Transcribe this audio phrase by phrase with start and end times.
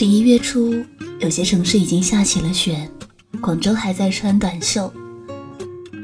[0.00, 0.82] 十一月初，
[1.18, 2.88] 有些城市已经下起了雪，
[3.38, 4.90] 广州还在穿短袖。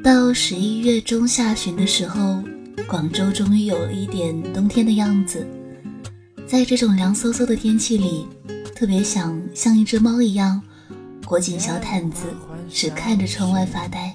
[0.05, 2.45] 到十一月中下旬的时候，
[2.87, 5.47] 广州终于有了一点冬天的样子。
[6.47, 8.27] 在这种凉飕飕的天气里，
[8.75, 10.61] 特别想像一只猫一样，
[11.25, 12.25] 裹紧小毯子，
[12.71, 14.15] 只看着窗外发呆。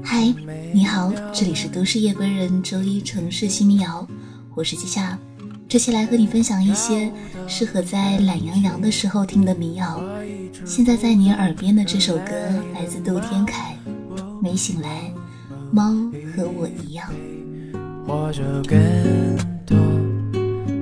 [0.00, 0.32] 嗨，
[0.72, 4.06] 你好，这里是都市夜归人周一城市新民谣，
[4.54, 5.18] 我是季夏。
[5.70, 7.08] 这期来和你分享一些
[7.46, 10.02] 适合在懒洋洋的时候听的民谣。
[10.66, 12.32] 现在在你耳边的这首歌
[12.74, 13.76] 来自窦天凯，
[14.42, 15.12] 《没醒来》，
[15.72, 15.92] 猫
[16.34, 17.08] 和我一样。
[18.04, 18.76] 或者更
[19.64, 19.78] 多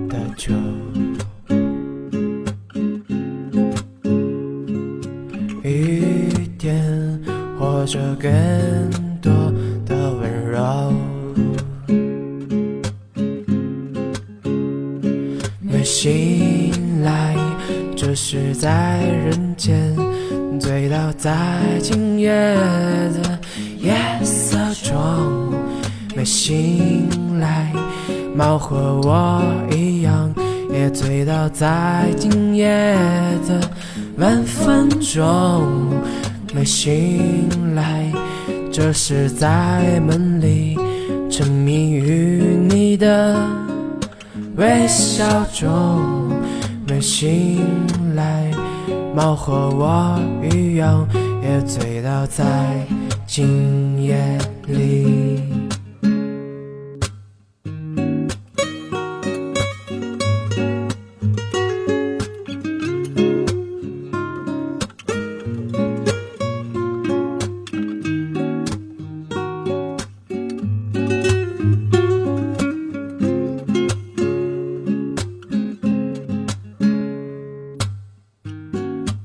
[0.08, 0.54] 的酒，
[21.18, 21.34] 在
[21.82, 23.38] 今夜的
[23.80, 25.52] 夜色中。
[26.14, 27.72] 没醒来，
[28.36, 30.32] 猫和我一样，
[30.72, 32.94] 也醉倒在今夜
[33.48, 33.60] 的
[34.16, 35.90] 晚风中。
[36.54, 38.10] 没醒来，
[38.72, 40.78] 这是在梦里
[41.28, 43.36] 沉迷于你的
[44.56, 46.32] 微笑中。
[46.86, 47.60] 没醒
[48.14, 48.47] 来，
[49.18, 51.04] 猫和我一样，
[51.42, 52.86] 也醉倒在
[53.26, 54.38] 今夜
[54.68, 55.17] 里。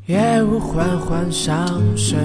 [0.06, 2.20] 夜雾缓缓上升，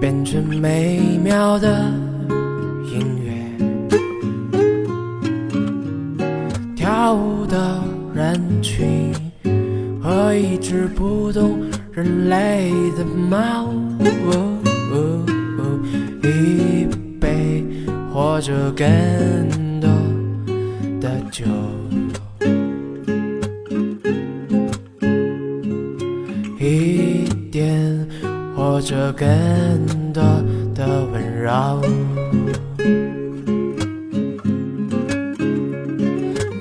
[0.00, 1.84] 变成美妙的
[2.86, 3.34] 音乐。
[6.74, 7.82] 跳舞的
[8.14, 9.12] 人群
[10.02, 11.58] 和一只不懂
[11.92, 13.66] 人类的猫。
[14.00, 14.58] 哦
[14.90, 15.26] 哦
[15.58, 15.60] 哦
[16.22, 16.86] 一
[17.20, 17.62] 杯
[18.10, 18.86] 或者更
[29.12, 30.22] 更多
[30.74, 31.80] 的温柔。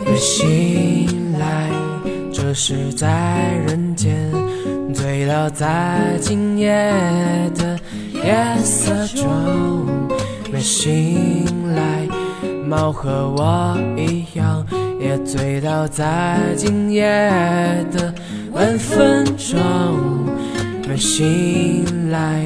[0.06, 1.70] 没醒来，
[2.32, 4.32] 这是在人间
[4.94, 6.70] 醉倒在今夜
[7.56, 7.80] 的
[8.14, 9.86] 夜色中。
[10.52, 12.08] 没醒来，
[12.68, 14.66] 猫和我一样，
[15.00, 17.04] 也醉倒在今夜
[17.92, 18.14] 的。
[18.54, 19.58] 晚风中
[20.92, 22.46] 没醒来，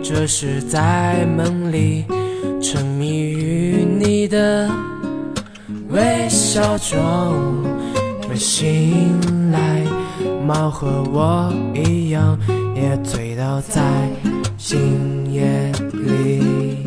[0.00, 2.04] 这是在梦里
[2.62, 4.70] 沉迷于你的
[5.88, 6.94] 微笑中。
[8.28, 9.18] 没醒
[9.50, 9.84] 来，
[10.46, 12.38] 猫和我一样，
[12.76, 13.82] 也醉倒在
[14.56, 16.86] 今夜里。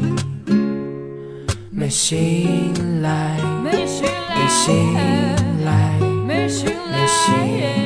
[1.70, 2.72] 没醒
[3.02, 4.06] 来，没醒
[5.66, 7.83] 来，没醒来。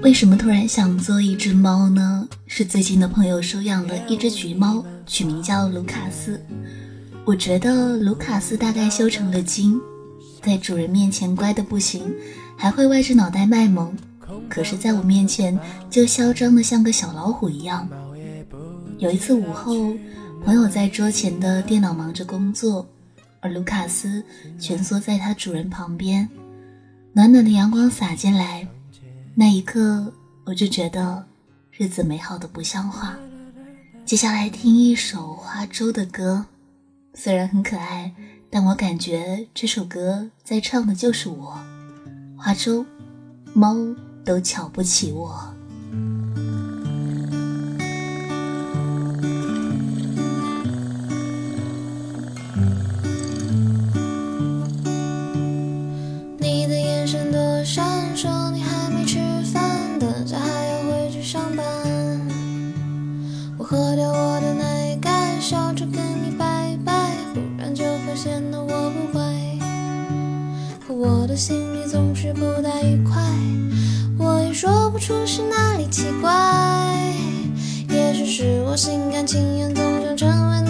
[0.00, 2.28] 为什么突然想做一只猫呢？
[2.46, 6.40] 是最近的朋友收养了一只橘猫，取名叫卢卡斯。
[7.24, 9.78] 我觉得卢卡斯大概修成了精，
[10.40, 12.14] 在主人面前乖的不行，
[12.56, 13.92] 还会歪着脑袋卖萌。
[14.48, 15.58] 可是，在我面前
[15.90, 17.86] 就嚣张的像个小老虎一样。
[18.98, 19.92] 有一次午后，
[20.44, 22.88] 朋友在桌前的电脑忙着工作，
[23.40, 24.22] 而卢卡斯
[24.60, 26.28] 蜷缩在他主人旁边，
[27.12, 28.66] 暖暖的阳光洒进来。
[29.40, 30.12] 那一刻，
[30.46, 31.24] 我就觉得
[31.70, 33.16] 日子美好的不像话。
[34.04, 36.44] 接下来听一首花粥的歌，
[37.14, 38.12] 虽然很可爱，
[38.50, 41.56] 但我感觉这首歌在唱的就是我。
[42.36, 42.84] 花粥，
[43.54, 43.76] 猫
[44.24, 45.47] 都瞧不起我。
[71.38, 73.22] 心里总是不太愉快，
[74.18, 76.28] 我也说不出是哪里奇怪。
[77.88, 80.67] 也许是我心甘情愿，总想成为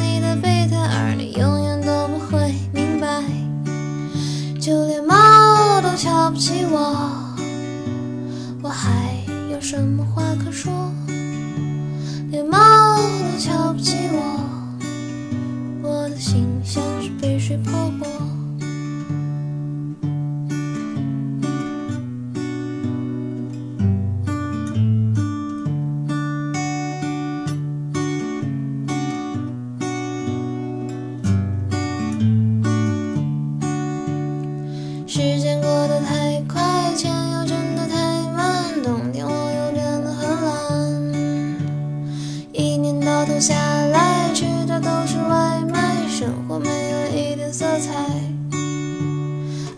[43.40, 43.54] 下
[43.92, 47.92] 来，吃的都是外卖，生活没有一点色彩。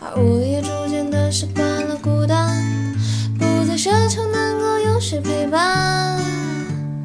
[0.01, 2.57] 而我也逐渐的习惯了孤单，
[3.39, 6.19] 不再奢求能够有谁陪伴。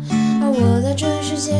[0.09, 1.51] 而我在这世界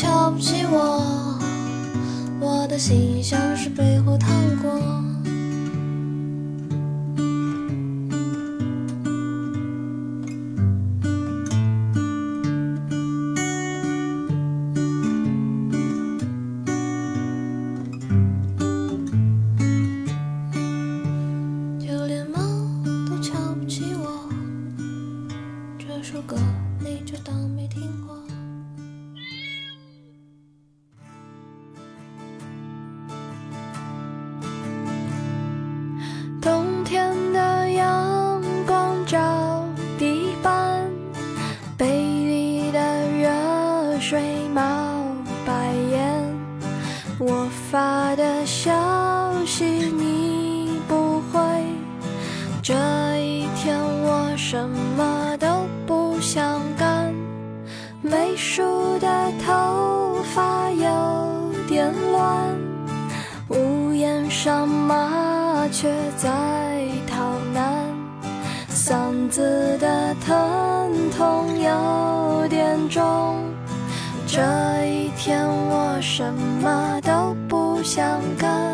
[0.00, 1.36] 瞧不起我，
[2.38, 4.16] 我的心像是被火
[54.50, 54.66] 什
[54.96, 55.46] 么都
[55.86, 57.12] 不想干。
[58.00, 58.62] 没梳
[58.98, 62.56] 的头发有点乱。
[63.50, 67.84] 屋檐上麻雀在逃难，
[68.70, 73.36] 嗓子的疼痛有点重。
[74.26, 74.40] 这
[74.86, 78.67] 一天我什么都不想干。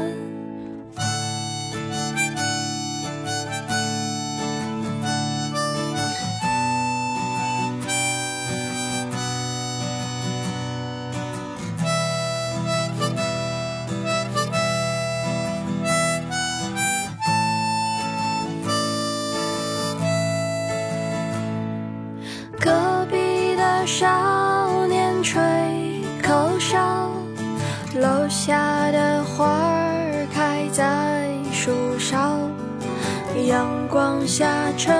[33.94, 34.92] 光下尘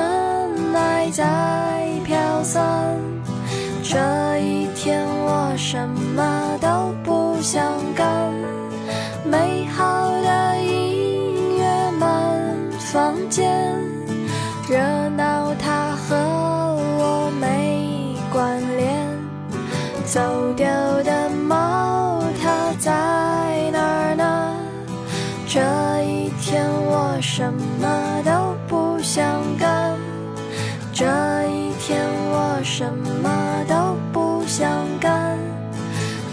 [0.73, 2.97] 埃在飘散。
[3.83, 3.99] 这
[4.39, 8.33] 一天我什么都不想干，
[9.25, 12.39] 美好的音乐满
[12.79, 13.51] 房间，
[14.69, 14.79] 热
[15.17, 16.15] 闹它和
[16.97, 18.95] 我没关联。
[20.05, 20.21] 走
[20.55, 20.65] 丢
[21.03, 22.93] 的猫它在
[23.73, 24.55] 哪儿呢？
[25.49, 25.61] 这
[26.05, 27.64] 一天我什么
[29.15, 29.97] 不想干，
[30.93, 31.05] 这
[31.47, 32.85] 一天我什
[33.23, 34.69] 么都不想
[34.99, 35.39] 干，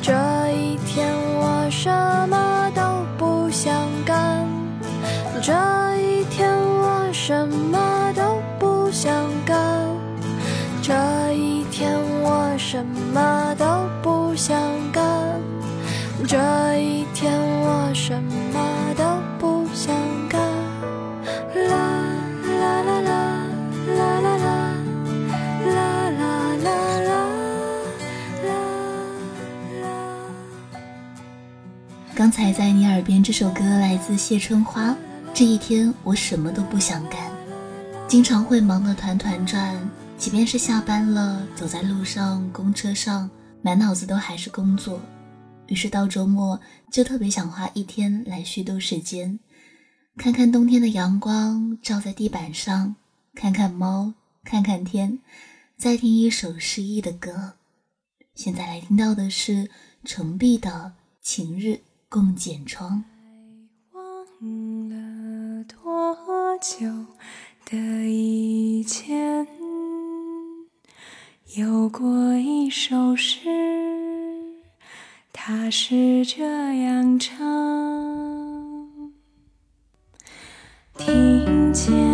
[0.02, 0.12] 这
[0.52, 1.92] 一天我什
[2.28, 2.82] 么都
[3.20, 4.48] 不想干，
[5.44, 5.54] 这
[6.02, 9.56] 一天我什么都不想干，
[10.82, 10.92] 这
[11.34, 12.84] 一天我什
[13.14, 13.66] 么都
[14.02, 14.60] 不想
[14.92, 15.04] 干，
[16.28, 16.36] 这
[32.22, 34.96] 刚才在你耳边这首歌来自谢春花。
[35.34, 37.32] 这一天我什么都不想干，
[38.08, 39.76] 经常会忙得团团转，
[40.20, 43.28] 即便是下班了，走在路上、公车上，
[43.64, 45.02] 满脑子都还是工作。
[45.66, 46.62] 于是到周末
[46.92, 49.40] 就特别想花一天来虚度时间，
[50.16, 52.96] 看看冬天的阳光照在地板上，
[53.34, 54.14] 看看猫，
[54.44, 55.18] 看看天，
[55.76, 57.54] 再听一首诗意的歌。
[58.36, 59.72] 现在来听到的是
[60.06, 60.94] 程璧的
[61.28, 61.80] 《晴日
[62.12, 63.06] 共剪窗》。
[63.98, 66.86] 忘了多久
[67.64, 69.48] 的以前，
[71.56, 73.48] 有过一首诗，
[75.32, 76.44] 它是这
[76.84, 77.48] 样唱：
[80.98, 82.11] 听见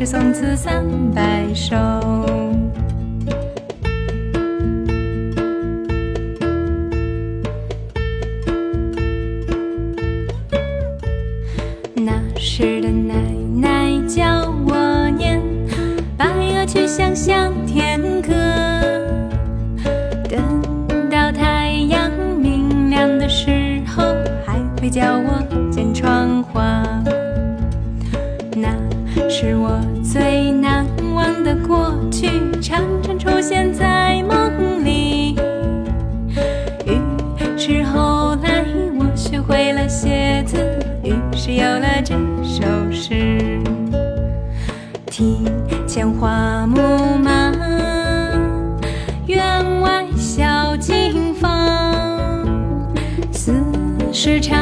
[0.00, 1.76] 唐诗宋词三百首》。
[45.20, 45.44] 庭
[45.86, 46.80] 前花木
[47.18, 47.52] 马，
[49.26, 52.42] 院外小径芳，
[53.30, 53.52] 似
[54.14, 54.58] 是长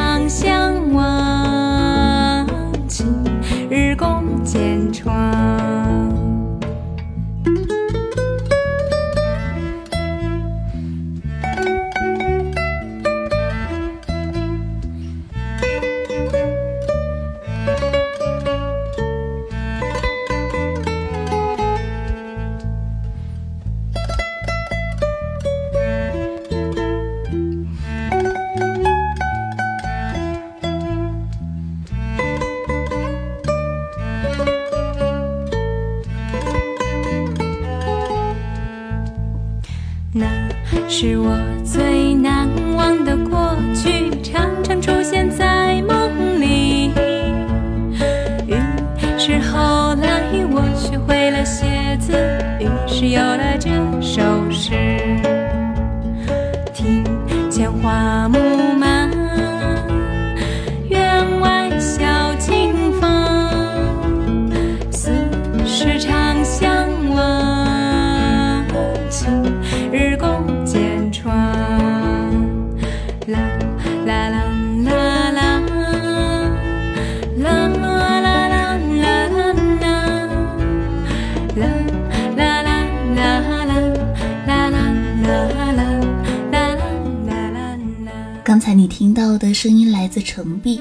[90.22, 90.80] 程璧，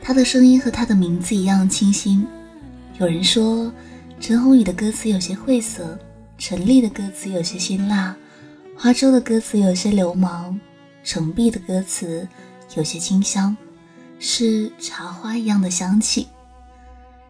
[0.00, 2.26] 他的声音和他的名字一样清新。
[2.98, 3.72] 有人说，
[4.20, 5.98] 陈鸿宇的歌词有些晦涩，
[6.38, 8.14] 陈粒的歌词有些辛辣，
[8.76, 10.58] 花粥的歌词有些流氓，
[11.02, 12.26] 程璧的歌词
[12.76, 13.56] 有些清香，
[14.18, 16.28] 是茶花一样的香气。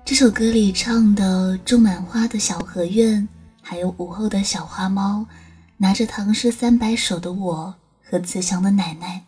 [0.04, 3.26] 这首歌里唱的种满花的小荷院，
[3.62, 5.24] 还有午后的小花猫，
[5.76, 9.22] 拿着唐诗三百首的我和慈祥的奶奶。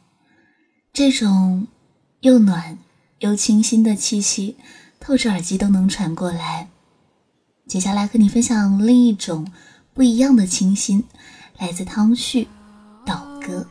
[0.93, 1.67] 这种
[2.25, 2.79] 又暖
[3.19, 4.57] 又清新的气息，
[4.99, 6.71] 透着耳机都能传过来。
[7.67, 9.47] 接下来和你分享另一种
[9.93, 11.05] 不一样的清新，
[11.59, 12.45] 来自汤旭
[13.05, 13.67] 《岛歌》。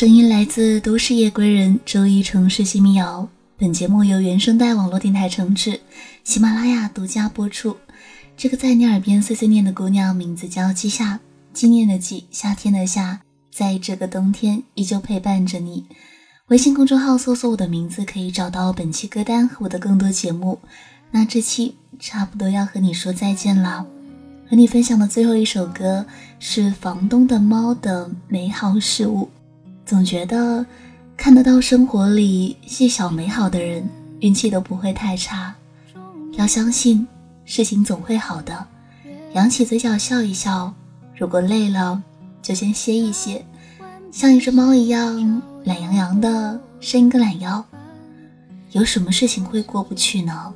[0.00, 3.28] 声音来自都市夜归人周一城市新民谣。
[3.58, 5.78] 本节目由原声带网络电台承制，
[6.24, 7.76] 喜马拉雅独家播出。
[8.34, 11.20] 这个在你耳边碎碎念的姑娘，名字叫季夏，
[11.52, 13.20] 纪念的纪，夏天的夏，
[13.52, 15.84] 在这个冬天依旧陪伴着你。
[16.46, 20.58] 微信公众号搜索我的名字，可以找到本期歌单和我的更多节目。
[21.10, 23.86] 那这期差不多要和你说再见了。
[24.48, 26.06] 和你分享的最后一首歌
[26.38, 29.28] 是房东的猫的《美好事物》。
[29.90, 30.64] 总觉得
[31.16, 33.84] 看得到生活里细小美好的人，
[34.20, 35.52] 运气都不会太差。
[36.34, 37.04] 要相信
[37.44, 38.64] 事情总会好的，
[39.32, 40.72] 扬起嘴角笑一笑。
[41.16, 42.00] 如果累了，
[42.40, 43.44] 就先歇一歇，
[44.12, 47.64] 像一只猫一样懒洋洋的伸一个懒腰。
[48.70, 50.54] 有什么事情会过不去呢？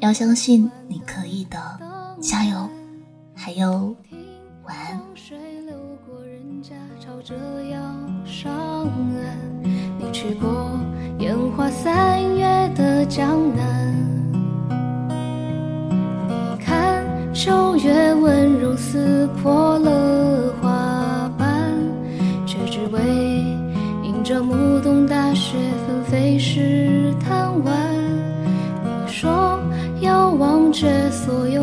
[0.00, 1.80] 要相信你可以的，
[2.20, 2.68] 加油！
[3.34, 3.96] 还有，
[4.66, 5.00] 晚安。
[8.42, 8.52] 长
[8.82, 9.38] 安，
[10.00, 10.76] 你去过
[11.20, 13.94] 烟花三月的江南，
[16.26, 21.72] 你看秋月温柔撕破了花瓣，
[22.44, 23.00] 却只为
[24.02, 27.72] 迎着暮冬大雪纷飞时贪玩。
[28.82, 29.60] 你说
[30.00, 31.62] 要忘却所有